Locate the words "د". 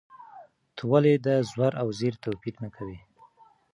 1.25-1.27